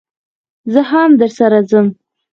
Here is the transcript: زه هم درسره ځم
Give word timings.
زه 0.73 0.81
هم 0.91 1.09
درسره 1.21 1.59
ځم 1.69 1.87